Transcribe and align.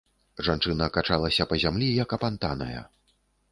Жанчына 0.45 0.87
качалася 0.95 1.47
па 1.53 1.61
зямлі 1.65 1.93
як 2.03 2.17
апантаная. 2.19 2.81